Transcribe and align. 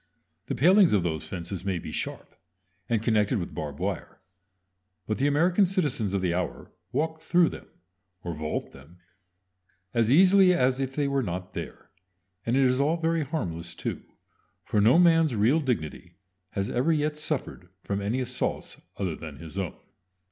The 0.47 0.55
palings 0.55 0.93
of 0.93 1.03
those 1.03 1.27
fences 1.27 1.63
may 1.63 1.77
be 1.77 1.91
sharp, 1.91 2.33
and 2.89 3.03
connected 3.03 3.37
with 3.37 3.53
barbed 3.53 3.77
wire; 3.77 4.19
but 5.05 5.19
the 5.19 5.27
American 5.27 5.67
citizens 5.67 6.15
of 6.15 6.21
the 6.21 6.33
hour 6.33 6.71
walk 6.91 7.21
through 7.21 7.49
them, 7.49 7.67
or 8.23 8.33
vault 8.33 8.71
them, 8.71 8.97
as 9.93 10.11
easily 10.11 10.55
as 10.55 10.79
if 10.79 10.95
they 10.95 11.07
were 11.07 11.21
not 11.21 11.53
there. 11.53 11.91
And 12.47 12.55
it 12.57 12.63
is 12.63 12.81
all 12.81 12.97
very 12.97 13.21
harmless 13.23 13.75
too; 13.75 14.01
for 14.65 14.81
no 14.81 14.97
man's 14.97 15.35
real 15.35 15.59
dignity 15.59 16.15
has 16.53 16.67
ever 16.67 16.91
yet 16.91 17.15
suffered 17.15 17.69
from 17.83 18.01
any 18.01 18.21
assaults 18.21 18.81
other 18.97 19.15
than 19.15 19.35
his 19.37 19.55
own. 19.55 19.77